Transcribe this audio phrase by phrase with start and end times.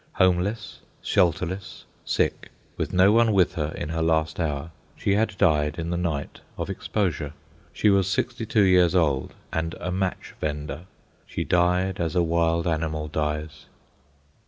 [0.13, 5.77] Homeless, shelterless, sick, with no one with her in her last hour, she had died
[5.77, 7.33] in the night of exposure.
[7.71, 10.85] She was sixty two years old and a match vendor.
[11.27, 13.67] She died as a wild animal dies.